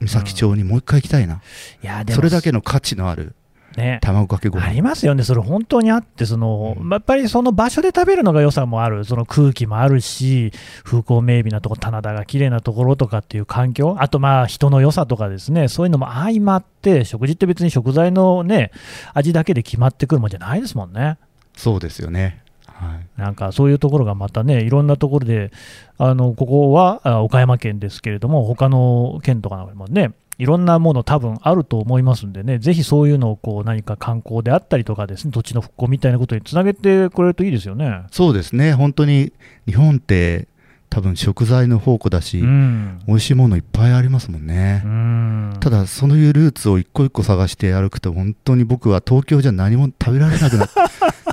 [0.00, 1.40] 三崎町にもう一回行きたいな、
[1.82, 2.16] いやでも。
[2.16, 3.34] それだけの価値のある
[3.76, 6.90] ね、卵かけごあり飯ますよね、それ本当にあって、そのうん。
[6.90, 10.52] やっぱりその場所で食べるのが良さもある、その空気もあるし、
[10.84, 18.70] 風光明媚なところ、棚田が綺麗なところとかっていう環境、あとまあ人の良さとかですね、そういうのも相まって、食事って別に食材のね、
[19.12, 21.18] 味だけで決まってくるもんじゃないですもんね。
[21.56, 25.50] そうですよね、はい、なんかそういうところがまたね、いろんなところで、
[25.98, 38.02] あのここはあ岡山県ですけれども、他の県とかもね、いろんなもの多分あると思いますんでね、ぜひそういうのをこう何か観光であったりとかですね、土地の復興みたいなことにつなげてくれるといいですよね。
[38.10, 38.74] そうですね。
[38.74, 39.32] 本当に
[39.66, 40.48] 日本って
[40.90, 43.00] 多分食材の宝庫だし、うん。
[43.06, 45.54] 美味しいものいっぱいありますもんね、うん。
[45.60, 50.66] ただそういうルーツを一個一個探して歩くと本当に僕は東京じゃ何も食べられなくな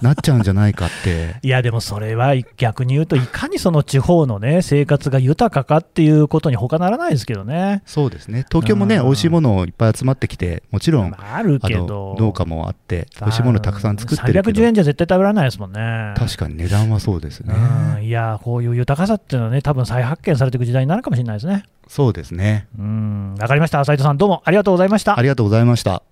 [0.04, 7.82] なっちゃうんじゃないかって いやでもそれは逆に言うと、いかにその地方のね、生活が豊かかっていうことに他ならないですけどね。
[7.86, 16.14] そうですね東京もねうん美味しいものいっぱい集まってきてもちろん、まあ、あるけど、農家もあって美味しいものたくさん作ってるけ310ど円じゃ絶対食べられないですもんね。
[16.18, 17.54] 確かに値段はそうですね、
[17.98, 21.64] うんいやこういう豊かさっていうのはね、多分再発見されていく時代になるかもしれないですね。
[21.88, 23.84] そうですねうん、わかりました。
[23.86, 25.22] 斉藤さん、どうもありがとうございましたあ。
[25.22, 26.04] りがとうございました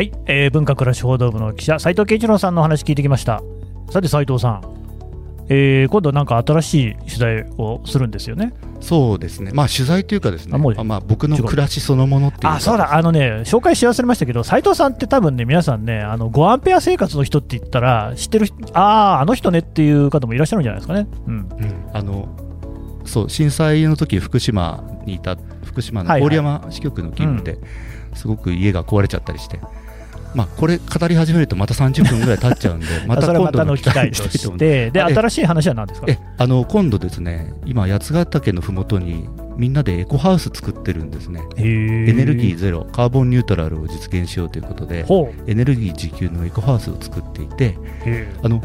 [0.00, 3.42] はい、えー文化暮らし報道部の記者、斉藤圭一郎さんのお話聞いてきました。
[3.90, 4.62] さて、斉藤さん、
[5.50, 8.54] えー今度なんか新しい取材をするんですよね。
[8.80, 9.50] そうですね。
[9.52, 12.52] まあ取材というかですねあまあまあ僕の暮らしそのものっていうか。
[12.54, 21.06] あ、そうだ、あのね、紹介し忘れましたけど、斉藤さんって多分ね、皆さんね、あの、5アンペア生活の人って言ったら、知ってる人、ああ、あの人ねっていう方もいらっしゃるんじゃないですかね。
[21.26, 21.34] うん。
[21.34, 21.46] うん。
[21.92, 22.26] あの
[23.04, 26.30] そう震災の時福島にいた福島のはいはい。
[26.30, 27.58] 郡山支局の勤務で、
[28.14, 29.60] すごく家が壊れちゃったりして、
[30.34, 36.06] まあ、これ語り始めるとまた30分ぐらい経っちゃうんで また今度の機会として、で、新しい話は何ですか？
[36.08, 41.42] えあの今度ですね今八ヶ岳のふもとにみんなでエコハウス作ってるんですね。
[41.56, 45.04] エエネルギーゼロカーボンニュートラルを実現しようということで。
[45.46, 48.62] エネルギー自給のエコハウスを作っていてへあの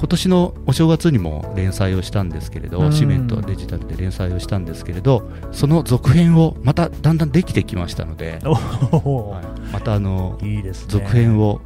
[0.00, 10.62] 今年のお正月にも連載をしたんですけれうんど紙面とデジタルで連載をしたんですけれどその続編をまただんだんできてきましたので、はいまたあのね。
[10.88, 11.60] 続編を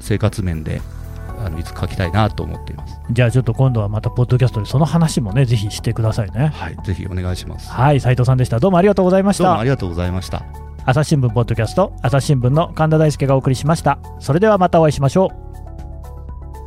[0.00, 0.82] 生活面で
[1.38, 2.98] あのいつ書きたいなと思っています。
[3.10, 6.48] じゃあちょっと今度はまたポッドキャストでその話もね、ぜひしてくださいね。
[6.54, 7.70] はい、ぜひお願いします。
[7.70, 8.58] はい、斉藤さんでした。
[8.58, 9.64] どうもありがとうございましたどうもあ。
[9.64, 10.44] りがとうございました。
[10.84, 13.98] 朝日新聞ポッドキャスト、朝日新聞の神田大輔がお送りしました。
[14.18, 15.45] それではまたお会いしましょう。